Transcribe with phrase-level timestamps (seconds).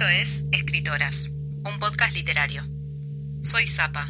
[0.00, 2.62] Esto es Escritoras, un podcast literario.
[3.42, 4.08] Soy Zapa.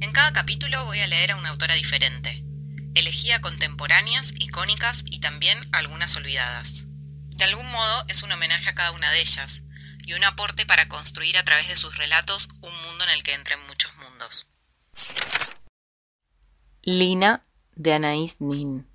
[0.00, 2.44] En cada capítulo voy a leer a una autora diferente.
[2.94, 6.84] Elegí a contemporáneas, icónicas y también algunas olvidadas.
[7.38, 9.62] De algún modo es un homenaje a cada una de ellas
[10.04, 13.32] y un aporte para construir a través de sus relatos un mundo en el que
[13.32, 14.50] entren muchos mundos.
[16.82, 18.86] Lina de Anaïs Nin.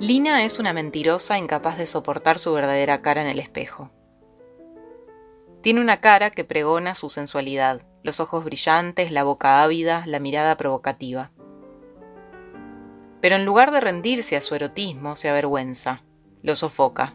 [0.00, 3.92] Lina es una mentirosa incapaz de soportar su verdadera cara en el espejo.
[5.60, 10.56] Tiene una cara que pregona su sensualidad, los ojos brillantes, la boca ávida, la mirada
[10.56, 11.30] provocativa.
[13.20, 16.04] Pero en lugar de rendirse a su erotismo, se avergüenza,
[16.42, 17.14] lo sofoca.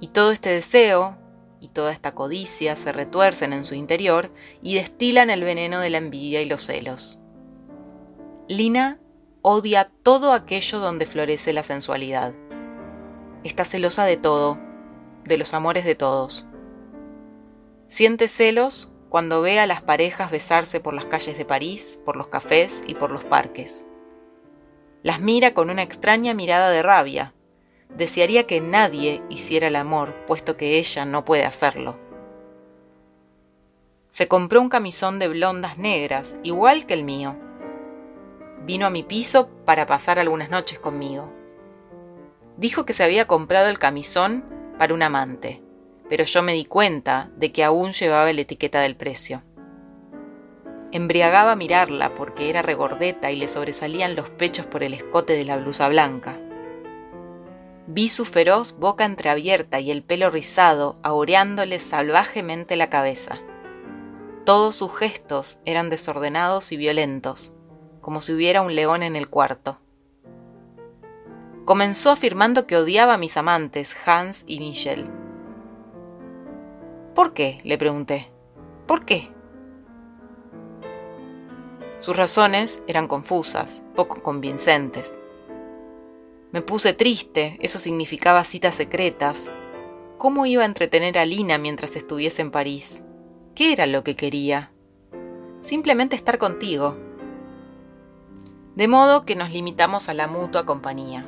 [0.00, 1.16] Y todo este deseo
[1.60, 4.32] y toda esta codicia se retuercen en su interior
[4.62, 7.20] y destilan el veneno de la envidia y los celos.
[8.48, 8.98] Lina
[9.42, 12.34] odia todo aquello donde florece la sensualidad.
[13.44, 14.58] Está celosa de todo,
[15.24, 16.46] de los amores de todos.
[17.90, 22.28] Siente celos cuando ve a las parejas besarse por las calles de París, por los
[22.28, 23.84] cafés y por los parques.
[25.02, 27.34] Las mira con una extraña mirada de rabia.
[27.88, 31.98] Desearía que nadie hiciera el amor, puesto que ella no puede hacerlo.
[34.08, 37.34] Se compró un camisón de blondas negras, igual que el mío
[38.64, 41.32] vino a mi piso para pasar algunas noches conmigo.
[42.56, 44.44] Dijo que se había comprado el camisón
[44.78, 45.60] para un amante,
[46.10, 49.44] pero yo me di cuenta de que aún llevaba la etiqueta del precio.
[50.90, 55.56] Embriagaba mirarla porque era regordeta y le sobresalían los pechos por el escote de la
[55.56, 56.36] blusa blanca.
[57.86, 63.38] Vi su feroz boca entreabierta y el pelo rizado aureándole salvajemente la cabeza.
[64.44, 67.52] Todos sus gestos eran desordenados y violentos,
[68.00, 69.78] como si hubiera un león en el cuarto.
[71.64, 75.19] Comenzó afirmando que odiaba a mis amantes, Hans y Michelle.
[77.20, 77.60] ¿Por qué?
[77.64, 78.30] le pregunté.
[78.86, 79.28] ¿Por qué?
[81.98, 85.12] Sus razones eran confusas, poco convincentes.
[86.50, 89.52] Me puse triste, eso significaba citas secretas.
[90.16, 93.02] ¿Cómo iba a entretener a Lina mientras estuviese en París?
[93.54, 94.72] ¿Qué era lo que quería?
[95.60, 96.96] Simplemente estar contigo,
[98.76, 101.26] de modo que nos limitamos a la mutua compañía.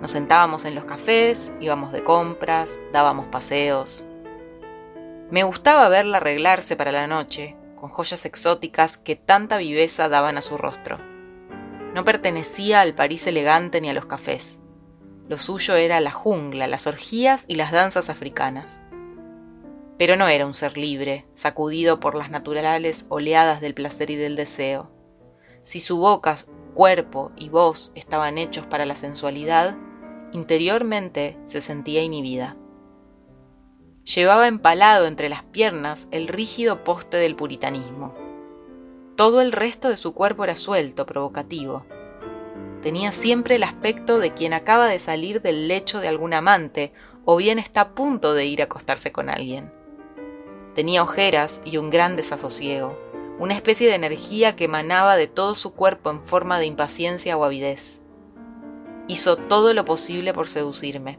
[0.00, 4.06] Nos sentábamos en los cafés, íbamos de compras, dábamos paseos.
[5.28, 10.42] Me gustaba verla arreglarse para la noche, con joyas exóticas que tanta viveza daban a
[10.42, 10.98] su rostro.
[11.94, 14.60] No pertenecía al París elegante ni a los cafés.
[15.28, 18.82] Lo suyo era la jungla, las orgías y las danzas africanas.
[19.98, 24.36] Pero no era un ser libre, sacudido por las naturales oleadas del placer y del
[24.36, 24.92] deseo.
[25.64, 26.36] Si su boca,
[26.74, 29.76] cuerpo y voz estaban hechos para la sensualidad,
[30.30, 32.56] interiormente se sentía inhibida.
[34.14, 38.14] Llevaba empalado entre las piernas el rígido poste del puritanismo.
[39.16, 41.84] Todo el resto de su cuerpo era suelto, provocativo.
[42.82, 46.92] Tenía siempre el aspecto de quien acaba de salir del lecho de algún amante
[47.24, 49.72] o bien está a punto de ir a acostarse con alguien.
[50.74, 53.06] Tenía ojeras y un gran desasosiego
[53.38, 57.44] una especie de energía que emanaba de todo su cuerpo en forma de impaciencia o
[57.44, 58.00] avidez.
[59.08, 61.18] Hizo todo lo posible por seducirme.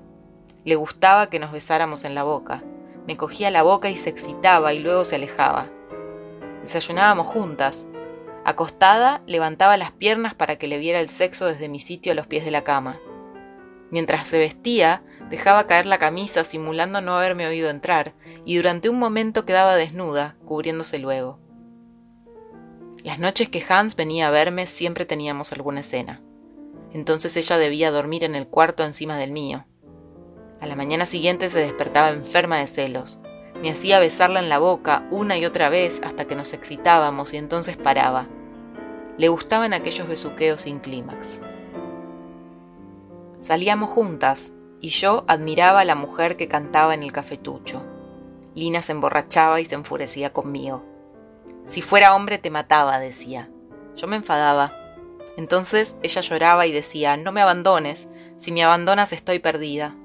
[0.66, 2.64] Le gustaba que nos besáramos en la boca.
[3.08, 5.70] Me cogía la boca y se excitaba y luego se alejaba.
[6.62, 7.88] Desayunábamos juntas.
[8.44, 12.28] Acostada, levantaba las piernas para que le viera el sexo desde mi sitio a los
[12.28, 13.00] pies de la cama.
[13.90, 18.14] Mientras se vestía, dejaba caer la camisa simulando no haberme oído entrar,
[18.46, 21.40] y durante un momento quedaba desnuda, cubriéndose luego.
[23.04, 26.22] Las noches que Hans venía a verme siempre teníamos alguna escena.
[26.92, 29.66] Entonces ella debía dormir en el cuarto encima del mío.
[30.60, 33.20] A la mañana siguiente se despertaba enferma de celos.
[33.62, 37.38] Me hacía besarla en la boca una y otra vez hasta que nos excitábamos y
[37.38, 38.28] entonces paraba.
[39.18, 41.42] Le gustaban aquellos besuqueos sin clímax.
[43.40, 47.84] Salíamos juntas y yo admiraba a la mujer que cantaba en el cafetucho.
[48.56, 50.84] Lina se emborrachaba y se enfurecía conmigo.
[51.66, 53.50] Si fuera hombre te mataba, decía.
[53.96, 54.74] Yo me enfadaba.
[55.36, 58.08] Entonces ella lloraba y decía, no me abandones,
[58.38, 59.96] si me abandonas estoy perdida.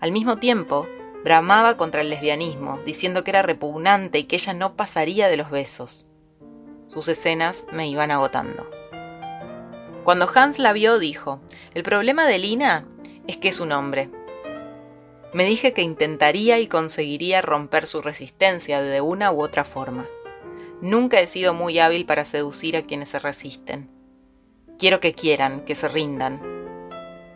[0.00, 0.86] Al mismo tiempo,
[1.24, 5.50] bramaba contra el lesbianismo, diciendo que era repugnante y que ella no pasaría de los
[5.50, 6.06] besos.
[6.86, 8.70] Sus escenas me iban agotando.
[10.04, 11.40] Cuando Hans la vio, dijo,
[11.74, 12.86] el problema de Lina
[13.26, 14.08] es que es un hombre.
[15.34, 20.06] Me dije que intentaría y conseguiría romper su resistencia de una u otra forma.
[20.80, 23.90] Nunca he sido muy hábil para seducir a quienes se resisten.
[24.78, 26.57] Quiero que quieran, que se rindan.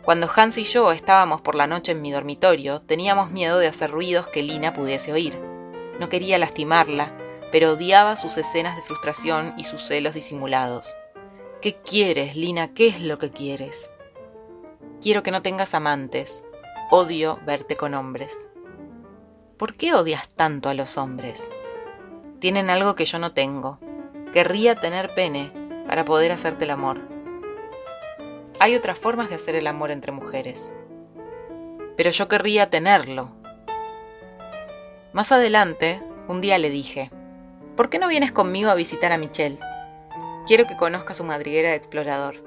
[0.03, 3.89] Cuando Hans y yo estábamos por la noche en mi dormitorio, teníamos miedo de hacer
[3.89, 5.39] ruidos que Lina pudiese oír.
[5.97, 7.17] No quería lastimarla,
[7.53, 10.93] pero odiaba sus escenas de frustración y sus celos disimulados.
[11.61, 12.73] ¿Qué quieres, Lina?
[12.73, 13.89] ¿Qué es lo que quieres?
[15.01, 16.43] Quiero que no tengas amantes.
[16.91, 18.49] Odio verte con hombres.
[19.55, 21.49] ¿Por qué odias tanto a los hombres?
[22.39, 23.79] Tienen algo que yo no tengo.
[24.33, 25.53] Querría tener pene
[25.87, 27.12] para poder hacerte el amor.
[28.59, 30.73] Hay otras formas de hacer el amor entre mujeres.
[31.97, 33.31] Pero yo querría tenerlo.
[35.11, 37.11] Más adelante, un día le dije,
[37.75, 39.59] ¿por qué no vienes conmigo a visitar a Michelle?
[40.47, 42.43] Quiero que conozcas su madriguera de explorador.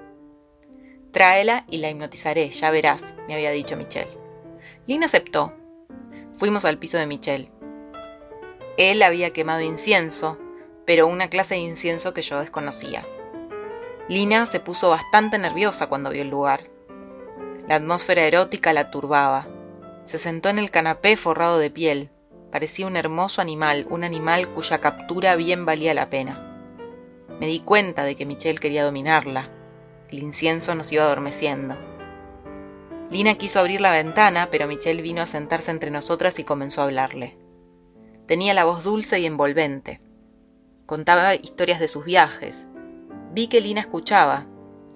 [1.13, 4.19] Tráela y la hipnotizaré, ya verás, me había dicho Michelle.
[4.87, 5.55] Lina aceptó.
[6.33, 7.51] Fuimos al piso de Michelle.
[8.77, 10.39] Él había quemado incienso,
[10.85, 13.07] pero una clase de incienso que yo desconocía.
[14.09, 16.71] Lina se puso bastante nerviosa cuando vio el lugar.
[17.67, 19.49] La atmósfera erótica la turbaba.
[20.05, 22.11] Se sentó en el canapé forrado de piel.
[22.53, 26.41] Parecía un hermoso animal, un animal cuya captura bien valía la pena.
[27.41, 29.51] Me di cuenta de que Michelle quería dominarla.
[30.09, 31.77] El incienso nos iba adormeciendo.
[33.11, 36.85] Lina quiso abrir la ventana, pero Michelle vino a sentarse entre nosotras y comenzó a
[36.85, 37.37] hablarle.
[38.27, 40.01] Tenía la voz dulce y envolvente.
[40.87, 42.69] Contaba historias de sus viajes,
[43.37, 44.47] Vi que Lina escuchaba,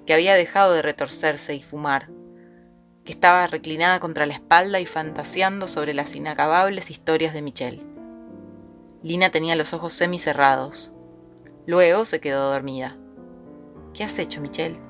[0.07, 2.09] que había dejado de retorcerse y fumar,
[3.05, 7.87] que estaba reclinada contra la espalda y fantaseando sobre las inacabables historias de Michelle.
[9.03, 10.91] Lina tenía los ojos semicerrados.
[11.67, 12.97] Luego se quedó dormida.
[13.93, 14.81] ¿Qué has hecho, Michelle?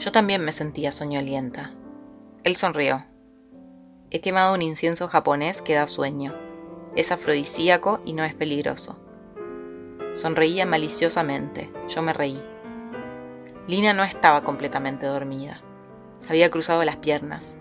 [0.00, 1.70] Yo también me sentía soñolienta.
[2.42, 3.06] Él sonrió.
[4.10, 6.34] He quemado un incienso japonés que da sueño.
[6.96, 9.00] Es afrodisíaco y no es peligroso.
[10.14, 11.70] Sonreía maliciosamente.
[11.88, 12.42] Yo me reí.
[13.66, 15.62] Lina no estaba completamente dormida.
[16.28, 17.58] Había cruzado las piernas.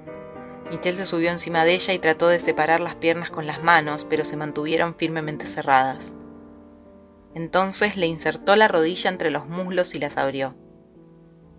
[0.70, 4.06] Michelle se subió encima de ella y trató de separar las piernas con las manos,
[4.10, 6.16] pero se mantuvieron firmemente cerradas.
[7.36, 10.56] Entonces le insertó la rodilla entre los muslos y las abrió.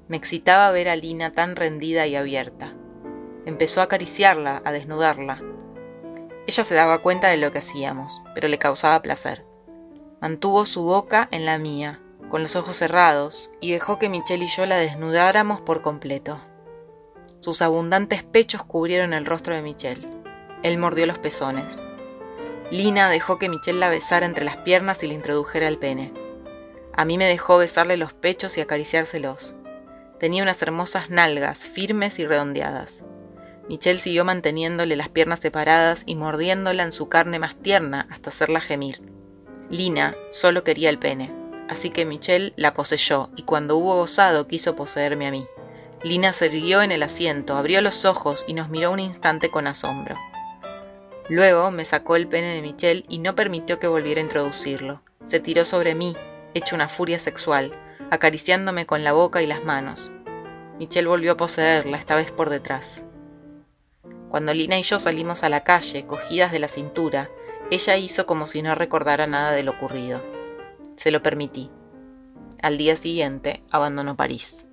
[0.09, 2.75] Me excitaba ver a Lina tan rendida y abierta.
[3.47, 5.41] Empezó a acariciarla, a desnudarla.
[6.47, 9.50] Ella se daba cuenta de lo que hacíamos, pero le causaba placer.
[10.21, 14.49] Mantuvo su boca en la mía, con los ojos cerrados, y dejó que Michelle y
[14.49, 16.39] yo la desnudáramos por completo.
[17.41, 20.07] Sus abundantes pechos cubrieron el rostro de Michelle.
[20.63, 21.81] Él mordió los pezones.
[22.71, 26.13] Lina dejó que Michelle la besara entre las piernas y le introdujera el pene.
[26.93, 29.57] A mí me dejó besarle los pechos y acariciárselos.
[30.19, 33.05] Tenía unas hermosas nalgas, firmes y redondeadas.
[33.71, 38.61] Michelle siguió manteniéndole las piernas separadas y mordiéndola en su carne más tierna hasta hacerla
[38.61, 39.01] gemir.
[39.71, 41.33] Lina solo quería el pene,
[41.69, 45.47] así que Michelle la poseyó y cuando hubo gozado quiso poseerme a mí.
[46.03, 49.69] Lina se erguió en el asiento, abrió los ojos y nos miró un instante con
[49.69, 50.17] asombro.
[51.29, 55.03] Luego me sacó el pene de Michelle y no permitió que volviera a introducirlo.
[55.25, 56.17] Se tiró sobre mí,
[56.55, 57.71] hecho una furia sexual,
[58.11, 60.11] acariciándome con la boca y las manos.
[60.81, 63.07] Michelle volvió a poseerla, esta vez por detrás.
[64.31, 67.31] Cuando Lina y yo salimos a la calle, cogidas de la cintura,
[67.71, 70.23] ella hizo como si no recordara nada de lo ocurrido.
[70.97, 71.71] Se lo permití.
[72.63, 74.67] Al día siguiente abandonó París.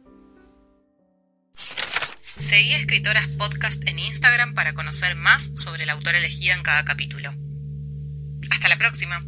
[2.36, 7.34] Seguí Escritoras Podcast en Instagram para conocer más sobre la autora elegida en cada capítulo.
[8.52, 9.24] Hasta la próxima.